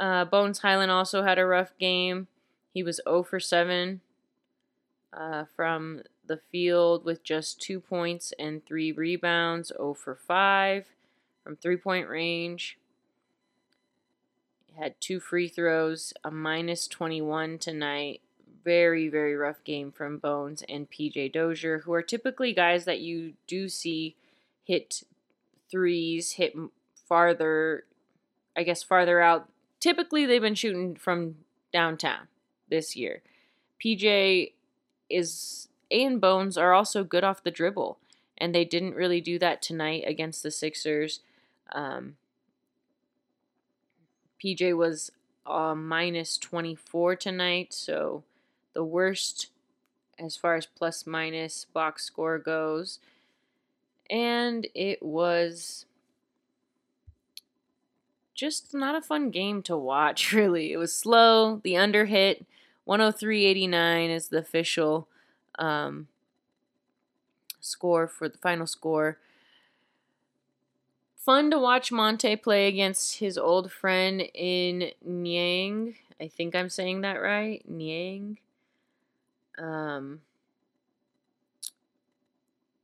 Uh, 0.00 0.24
Bones 0.24 0.60
Hyland 0.60 0.90
also 0.90 1.22
had 1.22 1.38
a 1.38 1.46
rough 1.46 1.76
game. 1.78 2.28
He 2.72 2.82
was 2.82 3.00
0 3.06 3.24
for 3.24 3.40
7 3.40 4.00
uh, 5.12 5.44
from 5.54 6.02
the 6.26 6.40
field 6.50 7.04
with 7.04 7.22
just 7.22 7.60
two 7.60 7.80
points 7.80 8.32
and 8.38 8.64
three 8.64 8.92
rebounds. 8.92 9.72
0 9.76 9.94
for 9.94 10.14
5 10.14 10.86
from 11.42 11.56
three 11.56 11.76
point 11.76 12.08
range. 12.08 12.78
Had 14.78 15.00
two 15.00 15.18
free 15.18 15.48
throws, 15.48 16.12
a 16.22 16.30
minus 16.30 16.86
21 16.86 17.58
tonight 17.58 18.20
very, 18.68 19.08
very 19.08 19.34
rough 19.34 19.64
game 19.64 19.90
from 19.90 20.18
Bones 20.18 20.62
and 20.68 20.90
PJ 20.90 21.32
Dozier, 21.32 21.78
who 21.78 21.92
are 21.94 22.02
typically 22.02 22.52
guys 22.52 22.84
that 22.84 23.00
you 23.00 23.32
do 23.46 23.66
see 23.66 24.14
hit 24.62 25.04
threes, 25.70 26.32
hit 26.32 26.54
farther, 27.08 27.84
I 28.54 28.64
guess, 28.64 28.82
farther 28.82 29.22
out. 29.22 29.48
Typically, 29.80 30.26
they've 30.26 30.42
been 30.42 30.54
shooting 30.54 30.96
from 30.96 31.36
downtown 31.72 32.28
this 32.68 32.94
year. 32.94 33.22
PJ 33.82 34.52
is, 35.08 35.68
and 35.90 36.20
Bones 36.20 36.58
are 36.58 36.74
also 36.74 37.04
good 37.04 37.24
off 37.24 37.42
the 37.42 37.50
dribble, 37.50 37.98
and 38.36 38.54
they 38.54 38.66
didn't 38.66 38.96
really 38.96 39.22
do 39.22 39.38
that 39.38 39.62
tonight 39.62 40.04
against 40.06 40.42
the 40.42 40.50
Sixers. 40.50 41.20
Um, 41.72 42.16
PJ 44.44 44.76
was 44.76 45.10
uh, 45.46 45.74
minus 45.74 46.36
24 46.36 47.16
tonight, 47.16 47.72
so 47.72 48.24
the 48.78 48.84
worst 48.84 49.48
as 50.20 50.36
far 50.36 50.54
as 50.54 50.64
plus 50.64 51.04
minus 51.04 51.64
box 51.64 52.04
score 52.04 52.38
goes. 52.38 53.00
And 54.08 54.68
it 54.72 55.02
was 55.02 55.84
just 58.36 58.72
not 58.72 58.94
a 58.94 59.02
fun 59.02 59.30
game 59.30 59.62
to 59.62 59.76
watch, 59.76 60.32
really. 60.32 60.72
It 60.72 60.76
was 60.76 60.94
slow. 60.94 61.60
The 61.64 61.76
under 61.76 62.04
hit 62.04 62.46
103.89 62.86 64.10
is 64.10 64.28
the 64.28 64.38
official 64.38 65.08
um, 65.58 66.06
score 67.58 68.06
for 68.06 68.28
the 68.28 68.38
final 68.38 68.68
score. 68.68 69.18
Fun 71.16 71.50
to 71.50 71.58
watch 71.58 71.90
Monte 71.90 72.36
play 72.36 72.68
against 72.68 73.18
his 73.18 73.36
old 73.36 73.72
friend 73.72 74.22
in 74.34 74.92
Niang. 75.04 75.96
I 76.20 76.28
think 76.28 76.54
I'm 76.54 76.70
saying 76.70 77.00
that 77.00 77.20
right. 77.20 77.68
Niang. 77.68 78.38
Um, 79.58 80.20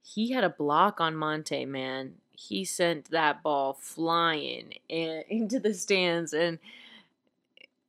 he 0.03 0.33
had 0.33 0.45
a 0.45 0.51
block 0.51 1.01
on 1.01 1.17
Monte, 1.17 1.65
man. 1.67 2.15
He 2.33 2.65
sent 2.65 3.11
that 3.11 3.43
ball 3.43 3.73
flying 3.75 4.75
into 4.89 5.59
the 5.59 5.75
stands, 5.75 6.33
and 6.33 6.59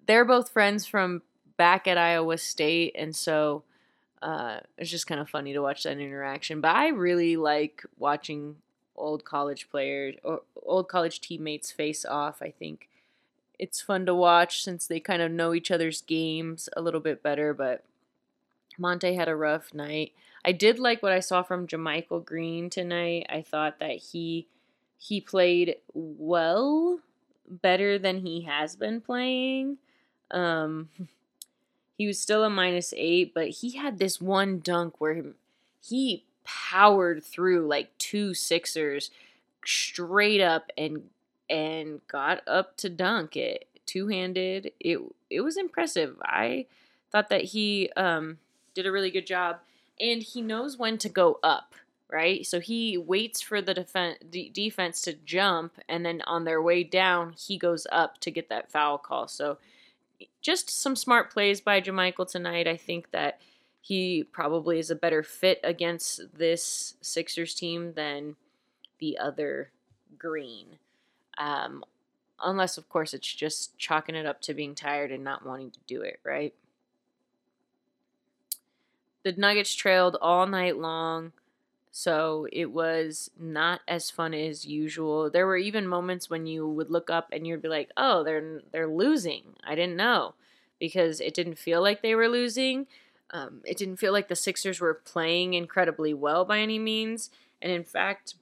they're 0.08 0.26
both 0.26 0.50
friends 0.50 0.86
from 0.86 1.22
back 1.58 1.88
at 1.88 1.98
Iowa 1.98 2.38
State, 2.38 2.96
and 2.98 3.16
so 3.16 3.64
uh, 4.22 4.60
it's 4.78 4.90
just 4.90 5.08
kind 5.08 5.22
of 5.22 5.30
funny 5.30 5.54
to 5.54 5.62
watch 5.62 5.84
that 5.84 6.00
interaction. 6.00 6.62
But 6.62 6.76
I 6.76 6.88
really 6.90 7.38
like 7.38 7.86
watching 7.98 8.56
old 8.96 9.26
college 9.26 9.70
players 9.70 10.16
or 10.24 10.42
old 10.64 10.88
college 10.88 11.22
teammates 11.22 11.72
face 11.72 12.06
off. 12.06 12.42
I 12.42 12.52
think 12.52 12.90
it's 13.60 13.82
fun 13.82 14.06
to 14.06 14.16
watch 14.16 14.64
since 14.64 14.88
they 14.88 15.00
kind 15.00 15.22
of 15.22 15.32
know 15.32 15.54
each 15.54 15.72
other's 15.72 16.02
games 16.02 16.70
a 16.76 16.82
little 16.82 17.00
bit 17.00 17.22
better, 17.22 17.54
but 17.54 17.84
Monte 18.78 19.16
had 19.16 19.28
a 19.28 19.36
rough 19.36 19.74
night. 19.74 20.14
I 20.44 20.52
did 20.52 20.80
like 20.80 21.02
what 21.02 21.12
I 21.12 21.20
saw 21.20 21.44
from 21.44 21.68
JaMychal 21.68 22.26
Green 22.26 22.70
tonight. 22.70 23.26
I 23.30 23.42
thought 23.42 23.80
that 23.80 23.98
he 23.98 24.48
he 24.98 25.22
played 25.22 25.78
well. 25.94 27.00
better 27.48 28.00
than 28.00 28.20
he 28.26 28.42
has 28.42 28.76
been 28.76 29.02
playing. 29.02 29.78
Um, 30.32 30.90
he 31.98 32.08
was 32.08 32.20
still 32.20 32.44
a 32.44 32.50
minus 32.50 32.94
eight, 32.98 33.34
but 33.34 33.50
he 33.50 33.78
had 33.78 34.00
this 34.00 34.20
one 34.20 34.60
dunk 34.60 35.00
where 35.00 35.24
he 35.82 36.26
powered 36.44 37.24
through 37.24 37.68
like 37.68 37.98
two 37.98 38.34
Sixers 38.34 39.12
straight 39.66 40.42
up 40.42 40.72
and 40.78 41.10
and 41.50 42.02
got 42.08 42.42
up 42.48 42.76
to 42.78 42.90
dunk 42.90 43.36
it 43.38 43.68
two 43.86 44.08
handed. 44.08 44.72
It 44.80 45.00
it 45.30 45.42
was 45.42 45.58
impressive. 45.58 46.18
I 46.24 46.66
thought 47.12 47.30
that 47.30 47.44
he 47.46 47.90
um, 47.96 48.38
did 48.76 48.86
a 48.86 48.92
really 48.92 49.10
good 49.10 49.26
job, 49.26 49.60
and 50.00 50.22
he 50.22 50.42
knows 50.42 50.78
when 50.78 51.00
to 51.00 51.10
go 51.10 51.40
up. 51.42 51.74
Right, 52.08 52.46
so 52.46 52.60
he 52.60 53.00
waits 53.00 53.42
for 53.42 53.64
the 53.64 53.74
defense 53.74 54.20
d- 54.30 54.50
defense 54.50 55.02
to 55.02 55.14
jump, 55.14 55.80
and 55.90 56.06
then 56.06 56.22
on 56.28 56.44
their 56.46 56.62
way 56.62 56.84
down, 56.84 57.34
he 57.36 57.58
goes 57.58 57.88
up 57.92 58.20
to 58.20 58.30
get 58.30 58.48
that 58.50 58.72
foul 58.72 59.00
call. 59.00 59.28
So, 59.28 59.58
just 60.40 60.70
some 60.70 60.96
smart 60.96 61.34
plays 61.34 61.62
by 61.62 61.82
JaMychal 61.82 62.30
tonight. 62.30 62.68
I 62.68 62.78
think 62.78 63.10
that 63.10 63.42
he 63.82 64.24
probably 64.24 64.80
is 64.80 64.92
a 64.92 64.96
better 64.96 65.24
fit 65.24 65.60
against 65.64 66.22
this 66.38 66.96
Sixers 67.02 67.54
team 67.54 67.94
than 67.94 68.36
the 69.00 69.18
other 69.18 69.72
green. 70.18 70.78
Um, 71.38 71.84
unless, 72.42 72.78
of 72.78 72.90
course, 72.90 73.14
it's 73.14 73.32
just 73.32 73.78
chalking 73.78 74.16
it 74.16 74.26
up 74.26 74.42
to 74.42 74.54
being 74.54 74.74
tired 74.74 75.12
and 75.12 75.24
not 75.24 75.46
wanting 75.46 75.72
to 75.72 75.80
do 75.86 76.02
it, 76.02 76.20
right? 76.24 76.54
The 79.26 79.32
Nuggets 79.32 79.74
trailed 79.74 80.18
all 80.22 80.46
night 80.46 80.78
long, 80.78 81.32
so 81.90 82.48
it 82.54 82.72
was 82.72 83.32
not 83.40 83.82
as 83.88 84.12
fun 84.12 84.36
as 84.36 84.68
usual. 84.68 85.32
There 85.32 85.48
were 85.48 85.58
even 85.58 85.88
moments 85.88 86.30
when 86.30 86.46
you 86.46 86.70
would 86.70 86.92
look 86.92 87.10
up 87.10 87.30
and 87.32 87.48
you'd 87.48 87.64
be 87.64 87.68
like, 87.68 87.90
"Oh, 87.98 88.24
they're 88.24 88.62
they're 88.72 88.88
losing." 88.88 89.56
I 89.64 89.74
didn't 89.74 89.96
know 89.96 90.36
because 90.80 91.20
it 91.20 91.34
didn't 91.34 91.58
feel 91.58 91.82
like 91.82 92.04
they 92.04 92.14
were 92.14 92.30
losing. 92.30 92.86
Um, 93.32 93.62
it 93.66 93.78
didn't 93.78 93.98
feel 93.98 94.14
like 94.14 94.28
the 94.28 94.36
Sixers 94.36 94.80
were 94.80 94.94
playing 94.94 95.56
incredibly 95.56 96.14
well 96.14 96.46
by 96.46 96.60
any 96.60 96.78
means, 96.78 97.32
and 97.64 97.72
in 97.72 97.84
fact, 97.84 98.36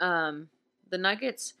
um, 0.00 0.48
the 0.88 0.96
Nuggets 0.96 1.52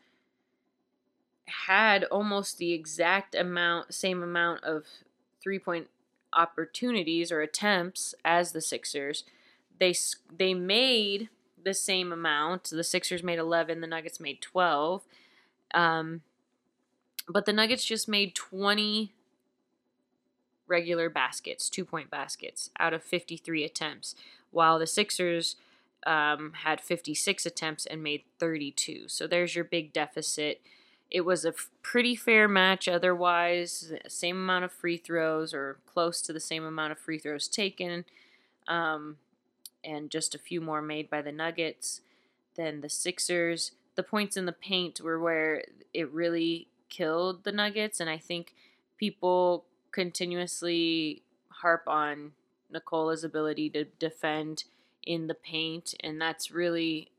had 1.44 2.04
almost 2.04 2.56
the 2.56 2.72
exact 2.72 3.34
amount, 3.34 3.92
same 3.92 4.22
amount 4.22 4.64
of 4.64 4.86
three 5.42 5.58
point 5.58 5.88
opportunities 6.32 7.30
or 7.30 7.40
attempts 7.40 8.14
as 8.24 8.52
the 8.52 8.60
Sixers. 8.60 9.24
They 9.78 9.94
they 10.36 10.54
made 10.54 11.28
the 11.62 11.74
same 11.74 12.12
amount. 12.12 12.64
The 12.70 12.84
Sixers 12.84 13.22
made 13.22 13.38
11, 13.38 13.80
the 13.80 13.86
Nuggets 13.86 14.20
made 14.20 14.40
12. 14.40 15.02
Um, 15.74 16.22
but 17.28 17.46
the 17.46 17.52
Nuggets 17.52 17.84
just 17.84 18.08
made 18.08 18.34
20 18.34 19.12
regular 20.66 21.08
baskets, 21.08 21.68
two 21.68 21.84
point 21.84 22.10
baskets, 22.10 22.70
out 22.78 22.94
of 22.94 23.02
53 23.02 23.64
attempts, 23.64 24.14
while 24.50 24.78
the 24.78 24.86
Sixers 24.86 25.56
um, 26.06 26.52
had 26.64 26.80
56 26.80 27.46
attempts 27.46 27.86
and 27.86 28.02
made 28.02 28.22
32. 28.38 29.08
So 29.08 29.26
there's 29.26 29.54
your 29.54 29.64
big 29.64 29.92
deficit. 29.92 30.60
It 31.12 31.26
was 31.26 31.44
a 31.44 31.52
pretty 31.82 32.16
fair 32.16 32.48
match 32.48 32.88
otherwise, 32.88 33.92
same 34.08 34.38
amount 34.38 34.64
of 34.64 34.72
free 34.72 34.96
throws 34.96 35.52
or 35.52 35.76
close 35.84 36.22
to 36.22 36.32
the 36.32 36.40
same 36.40 36.64
amount 36.64 36.92
of 36.92 36.98
free 36.98 37.18
throws 37.18 37.48
taken, 37.48 38.06
um, 38.66 39.18
and 39.84 40.10
just 40.10 40.34
a 40.34 40.38
few 40.38 40.62
more 40.62 40.80
made 40.80 41.10
by 41.10 41.20
the 41.20 41.30
Nuggets 41.30 42.00
than 42.56 42.80
the 42.80 42.88
Sixers. 42.88 43.72
The 43.94 44.02
points 44.02 44.38
in 44.38 44.46
the 44.46 44.52
paint 44.52 45.02
were 45.02 45.20
where 45.20 45.64
it 45.92 46.10
really 46.10 46.68
killed 46.88 47.44
the 47.44 47.52
Nuggets, 47.52 48.00
and 48.00 48.08
I 48.08 48.16
think 48.16 48.54
people 48.96 49.66
continuously 49.90 51.20
harp 51.50 51.86
on 51.86 52.32
Nikola's 52.70 53.22
ability 53.22 53.68
to 53.68 53.84
defend 53.84 54.64
in 55.02 55.26
the 55.26 55.34
paint, 55.34 55.94
and 56.00 56.18
that's 56.18 56.50
really 56.50 57.11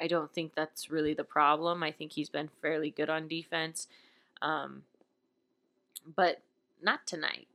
I 0.00 0.06
don't 0.06 0.32
think 0.32 0.54
that's 0.54 0.90
really 0.90 1.14
the 1.14 1.24
problem. 1.24 1.82
I 1.82 1.92
think 1.92 2.12
he's 2.12 2.28
been 2.28 2.50
fairly 2.60 2.90
good 2.90 3.08
on 3.08 3.28
defense. 3.28 3.86
Um, 4.42 4.82
but 6.16 6.42
not 6.82 7.06
tonight. 7.06 7.46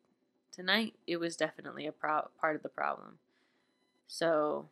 Tonight, 0.52 0.94
it 1.08 1.18
was 1.18 1.36
definitely 1.36 1.86
a 1.86 1.92
pro- 1.92 2.30
part 2.40 2.56
of 2.56 2.64
the 2.64 2.70
problem. 2.70 3.20
So, 4.08 4.66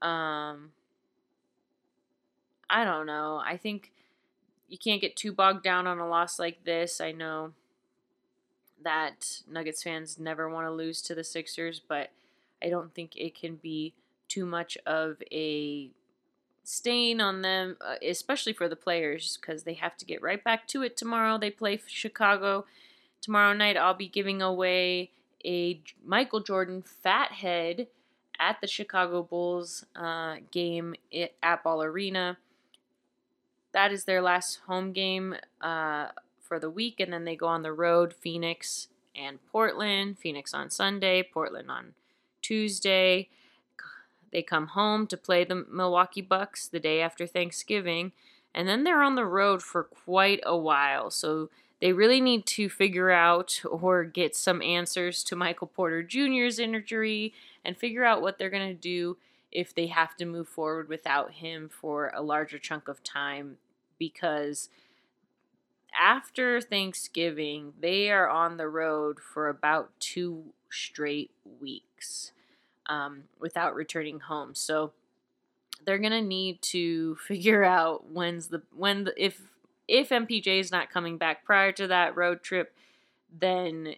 um, 0.00 0.72
I 2.70 2.84
don't 2.84 3.06
know. 3.06 3.42
I 3.44 3.56
think 3.56 3.92
you 4.68 4.78
can't 4.78 5.00
get 5.00 5.16
too 5.16 5.32
bogged 5.32 5.62
down 5.64 5.86
on 5.86 5.98
a 5.98 6.08
loss 6.08 6.38
like 6.38 6.64
this. 6.64 7.00
I 7.00 7.12
know 7.12 7.52
that 8.82 9.40
Nuggets 9.50 9.82
fans 9.82 10.18
never 10.18 10.48
want 10.48 10.66
to 10.66 10.70
lose 10.70 11.02
to 11.02 11.14
the 11.14 11.24
Sixers, 11.24 11.80
but 11.86 12.10
I 12.62 12.68
don't 12.68 12.94
think 12.94 13.16
it 13.16 13.34
can 13.34 13.56
be 13.56 13.94
too 14.28 14.46
much 14.46 14.76
of 14.86 15.22
a 15.32 15.90
stain 16.68 17.18
on 17.18 17.40
them, 17.40 17.78
uh, 17.80 17.94
especially 18.06 18.52
for 18.52 18.68
the 18.68 18.76
players, 18.76 19.38
because 19.40 19.62
they 19.62 19.72
have 19.72 19.96
to 19.96 20.04
get 20.04 20.20
right 20.20 20.44
back 20.44 20.68
to 20.68 20.82
it 20.82 20.98
tomorrow. 20.98 21.38
They 21.38 21.50
play 21.50 21.80
Chicago 21.86 22.66
tomorrow 23.22 23.54
night. 23.54 23.78
I'll 23.78 23.94
be 23.94 24.08
giving 24.08 24.42
away 24.42 25.10
a 25.44 25.80
Michael 26.04 26.40
Jordan 26.40 26.82
Fathead 26.82 27.86
at 28.38 28.60
the 28.60 28.66
Chicago 28.66 29.22
Bulls 29.22 29.86
uh, 29.96 30.36
game 30.50 30.94
at 31.42 31.64
Ball 31.64 31.82
Arena. 31.82 32.36
That 33.72 33.90
is 33.90 34.04
their 34.04 34.20
last 34.20 34.60
home 34.66 34.92
game 34.92 35.36
uh, 35.62 36.08
for 36.42 36.58
the 36.58 36.70
week, 36.70 37.00
and 37.00 37.12
then 37.12 37.24
they 37.24 37.34
go 37.34 37.46
on 37.46 37.62
the 37.62 37.72
road 37.72 38.12
Phoenix 38.12 38.88
and 39.16 39.38
Portland. 39.50 40.18
Phoenix 40.18 40.52
on 40.52 40.68
Sunday, 40.68 41.22
Portland 41.22 41.70
on 41.70 41.94
Tuesday. 42.42 43.30
They 44.32 44.42
come 44.42 44.68
home 44.68 45.06
to 45.08 45.16
play 45.16 45.44
the 45.44 45.66
Milwaukee 45.70 46.20
Bucks 46.20 46.68
the 46.68 46.80
day 46.80 47.00
after 47.00 47.26
Thanksgiving, 47.26 48.12
and 48.54 48.68
then 48.68 48.84
they're 48.84 49.02
on 49.02 49.14
the 49.14 49.26
road 49.26 49.62
for 49.62 49.84
quite 49.84 50.40
a 50.44 50.56
while. 50.56 51.10
So 51.10 51.50
they 51.80 51.92
really 51.92 52.20
need 52.20 52.46
to 52.46 52.68
figure 52.68 53.10
out 53.10 53.62
or 53.70 54.04
get 54.04 54.36
some 54.36 54.62
answers 54.62 55.22
to 55.24 55.36
Michael 55.36 55.68
Porter 55.68 56.02
Jr.'s 56.02 56.58
injury 56.58 57.32
and 57.64 57.76
figure 57.76 58.04
out 58.04 58.22
what 58.22 58.38
they're 58.38 58.50
going 58.50 58.68
to 58.68 58.74
do 58.74 59.16
if 59.50 59.74
they 59.74 59.86
have 59.86 60.14
to 60.16 60.26
move 60.26 60.48
forward 60.48 60.88
without 60.88 61.32
him 61.32 61.68
for 61.68 62.12
a 62.14 62.22
larger 62.22 62.58
chunk 62.58 62.86
of 62.86 63.02
time 63.02 63.56
because 63.98 64.68
after 65.98 66.60
Thanksgiving, 66.60 67.72
they 67.80 68.10
are 68.10 68.28
on 68.28 68.58
the 68.58 68.68
road 68.68 69.18
for 69.20 69.48
about 69.48 69.90
two 69.98 70.52
straight 70.70 71.30
weeks 71.60 72.32
um, 72.88 73.24
without 73.38 73.74
returning 73.74 74.20
home. 74.20 74.54
So 74.54 74.92
they're 75.84 75.98
gonna 75.98 76.22
need 76.22 76.62
to 76.62 77.16
figure 77.26 77.64
out 77.64 78.10
when's 78.10 78.48
the 78.48 78.62
when 78.76 79.04
the, 79.04 79.24
if 79.24 79.40
if 79.86 80.10
MPJ 80.10 80.60
is 80.60 80.70
not 80.70 80.90
coming 80.90 81.16
back 81.16 81.44
prior 81.44 81.72
to 81.72 81.86
that 81.86 82.16
road 82.16 82.42
trip, 82.42 82.74
then 83.32 83.94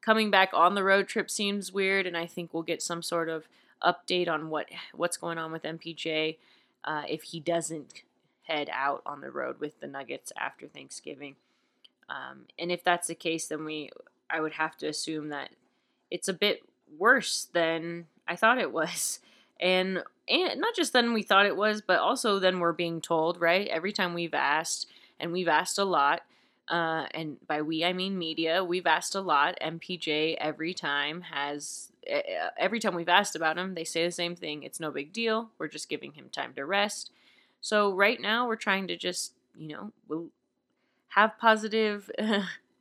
coming 0.00 0.30
back 0.30 0.50
on 0.54 0.74
the 0.74 0.82
road 0.82 1.06
trip 1.06 1.30
seems 1.30 1.72
weird, 1.72 2.06
and 2.06 2.16
I 2.16 2.26
think 2.26 2.54
we'll 2.54 2.62
get 2.62 2.82
some 2.82 3.02
sort 3.02 3.28
of 3.28 3.46
update 3.82 4.28
on 4.28 4.50
what 4.50 4.68
what's 4.94 5.16
going 5.16 5.38
on 5.38 5.52
with 5.52 5.62
MPJ 5.62 6.36
uh, 6.84 7.02
if 7.08 7.24
he 7.24 7.40
doesn't 7.40 8.02
head 8.44 8.70
out 8.72 9.02
on 9.04 9.20
the 9.20 9.30
road 9.30 9.60
with 9.60 9.78
the 9.80 9.86
Nuggets 9.86 10.32
after 10.38 10.66
Thanksgiving. 10.66 11.36
Um, 12.08 12.46
and 12.58 12.72
if 12.72 12.82
that's 12.82 13.08
the 13.08 13.14
case, 13.14 13.46
then 13.46 13.64
we 13.64 13.90
I 14.30 14.40
would 14.40 14.54
have 14.54 14.76
to 14.78 14.88
assume 14.88 15.28
that 15.28 15.50
it's 16.10 16.28
a 16.28 16.32
bit 16.32 16.62
worse 16.96 17.48
than 17.52 18.06
I 18.26 18.36
thought 18.36 18.58
it 18.58 18.72
was. 18.72 19.20
And 19.60 20.02
and 20.28 20.60
not 20.60 20.76
just 20.76 20.92
then 20.92 21.12
we 21.12 21.22
thought 21.22 21.46
it 21.46 21.56
was, 21.56 21.80
but 21.80 21.98
also 21.98 22.38
then 22.38 22.60
we're 22.60 22.72
being 22.72 23.00
told, 23.00 23.40
right? 23.40 23.66
Every 23.68 23.92
time 23.92 24.14
we've 24.14 24.34
asked, 24.34 24.86
and 25.18 25.32
we've 25.32 25.48
asked 25.48 25.78
a 25.78 25.84
lot, 25.84 26.22
uh, 26.68 27.06
and 27.12 27.38
by 27.46 27.62
we 27.62 27.84
I 27.84 27.92
mean 27.92 28.18
media, 28.18 28.62
we've 28.62 28.86
asked 28.86 29.14
a 29.14 29.20
lot. 29.20 29.58
MPJ 29.60 30.36
every 30.38 30.74
time 30.74 31.22
has 31.22 31.90
every 32.56 32.80
time 32.80 32.94
we've 32.94 33.08
asked 33.08 33.36
about 33.36 33.58
him, 33.58 33.74
they 33.74 33.84
say 33.84 34.04
the 34.04 34.10
same 34.12 34.36
thing. 34.36 34.62
It's 34.62 34.80
no 34.80 34.90
big 34.90 35.12
deal. 35.12 35.50
We're 35.58 35.68
just 35.68 35.88
giving 35.88 36.12
him 36.12 36.28
time 36.30 36.54
to 36.54 36.64
rest. 36.64 37.10
So 37.60 37.94
right 37.94 38.20
now 38.20 38.46
we're 38.46 38.56
trying 38.56 38.86
to 38.88 38.96
just 38.96 39.32
you 39.56 39.68
know 39.68 39.92
we'll 40.08 40.28
have 41.08 41.38
positive. 41.38 42.10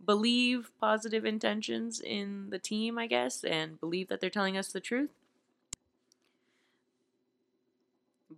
believe 0.03 0.71
positive 0.79 1.25
intentions 1.25 1.99
in 1.99 2.49
the 2.49 2.59
team, 2.59 2.97
I 2.97 3.07
guess, 3.07 3.43
and 3.43 3.79
believe 3.79 4.07
that 4.09 4.21
they're 4.21 4.29
telling 4.29 4.57
us 4.57 4.71
the 4.71 4.79
truth. 4.79 5.09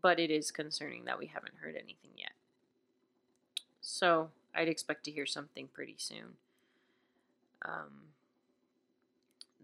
but 0.02 0.20
it 0.20 0.32
is 0.32 0.52
concerning 0.52 1.06
that 1.06 1.20
we 1.20 1.28
haven't 1.28 1.56
heard 1.62 1.76
anything 1.76 2.12
yet. 2.18 2.32
So 3.82 4.30
I'd 4.54 4.70
expect 4.70 5.04
to 5.06 5.12
hear 5.12 5.26
something 5.26 5.68
pretty 5.74 5.96
soon. 5.98 6.38
Um, 7.66 8.10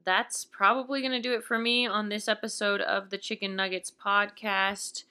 that's 0.03 0.45
probably 0.45 1.01
going 1.01 1.11
to 1.11 1.21
do 1.21 1.33
it 1.33 1.43
for 1.43 1.57
me 1.57 1.87
on 1.87 2.09
this 2.09 2.27
episode 2.27 2.81
of 2.81 3.09
the 3.09 3.17
Chicken 3.17 3.55
Nuggets 3.55 3.91
podcast. 3.91 5.03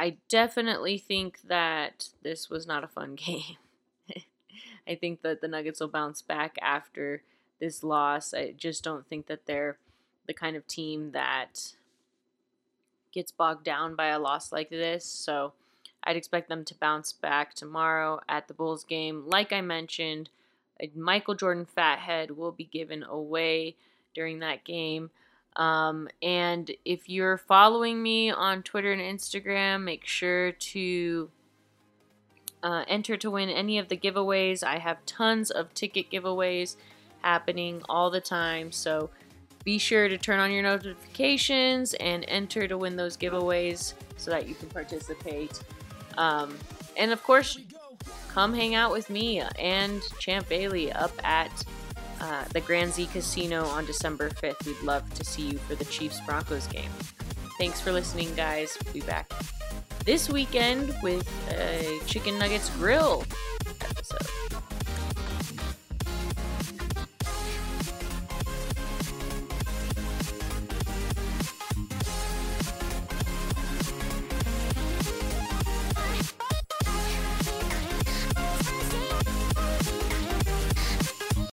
I 0.00 0.16
definitely 0.30 0.96
think 0.96 1.40
that 1.46 2.08
this 2.22 2.48
was 2.48 2.66
not 2.66 2.84
a 2.84 2.88
fun 2.88 3.14
game. 3.16 3.58
I 4.88 4.94
think 4.94 5.20
that 5.20 5.42
the 5.42 5.46
Nuggets 5.46 5.78
will 5.78 5.88
bounce 5.88 6.22
back 6.22 6.56
after 6.62 7.22
this 7.60 7.84
loss. 7.84 8.32
I 8.32 8.52
just 8.56 8.82
don't 8.82 9.06
think 9.06 9.26
that 9.26 9.44
they're 9.44 9.76
the 10.26 10.32
kind 10.32 10.56
of 10.56 10.66
team 10.66 11.12
that 11.12 11.74
gets 13.12 13.30
bogged 13.30 13.62
down 13.62 13.94
by 13.94 14.06
a 14.06 14.18
loss 14.18 14.52
like 14.52 14.70
this. 14.70 15.04
So 15.04 15.52
I'd 16.02 16.16
expect 16.16 16.48
them 16.48 16.64
to 16.64 16.74
bounce 16.74 17.12
back 17.12 17.52
tomorrow 17.52 18.20
at 18.26 18.48
the 18.48 18.54
Bulls 18.54 18.84
game. 18.84 19.24
Like 19.26 19.52
I 19.52 19.60
mentioned, 19.60 20.30
Michael 20.96 21.34
Jordan 21.34 21.66
Fathead 21.66 22.30
will 22.30 22.52
be 22.52 22.64
given 22.64 23.02
away 23.02 23.76
during 24.14 24.38
that 24.38 24.64
game. 24.64 25.10
Um, 25.56 26.08
and 26.22 26.70
if 26.84 27.08
you're 27.08 27.38
following 27.38 28.02
me 28.02 28.30
on 28.30 28.62
Twitter 28.62 28.92
and 28.92 29.02
Instagram, 29.02 29.82
make 29.82 30.06
sure 30.06 30.52
to 30.52 31.30
uh, 32.62 32.84
enter 32.88 33.16
to 33.16 33.30
win 33.30 33.48
any 33.48 33.78
of 33.78 33.88
the 33.88 33.96
giveaways. 33.96 34.62
I 34.62 34.78
have 34.78 35.04
tons 35.06 35.50
of 35.50 35.74
ticket 35.74 36.10
giveaways 36.10 36.76
happening 37.22 37.82
all 37.88 38.10
the 38.10 38.20
time. 38.20 38.72
So 38.72 39.10
be 39.64 39.78
sure 39.78 40.08
to 40.08 40.16
turn 40.16 40.38
on 40.38 40.50
your 40.52 40.62
notifications 40.62 41.94
and 41.94 42.24
enter 42.28 42.66
to 42.66 42.78
win 42.78 42.96
those 42.96 43.16
giveaways 43.16 43.94
so 44.16 44.30
that 44.30 44.48
you 44.48 44.54
can 44.54 44.68
participate. 44.68 45.60
Um, 46.16 46.56
and 46.96 47.12
of 47.12 47.22
course, 47.22 47.58
come 48.28 48.54
hang 48.54 48.74
out 48.74 48.92
with 48.92 49.10
me 49.10 49.40
and 49.58 50.02
Champ 50.18 50.48
Bailey 50.48 50.92
up 50.92 51.12
at 51.24 51.64
uh, 52.20 52.44
the 52.52 52.60
Grand 52.60 52.92
Z 52.92 53.06
Casino 53.06 53.64
on 53.66 53.86
December 53.86 54.30
5th. 54.30 54.66
We'd 54.66 54.80
love 54.82 55.12
to 55.14 55.24
see 55.24 55.42
you 55.42 55.58
for 55.58 55.74
the 55.74 55.84
Chiefs 55.86 56.20
Broncos 56.26 56.66
game. 56.66 56.90
Thanks 57.58 57.80
for 57.80 57.92
listening, 57.92 58.34
guys. 58.34 58.76
We'll 58.84 58.94
be 58.94 59.00
back 59.00 59.30
this 60.04 60.28
weekend 60.28 60.94
with 61.02 61.28
a 61.50 62.00
Chicken 62.06 62.38
Nuggets 62.38 62.70
Grill 62.70 63.24
episode. 63.80 64.59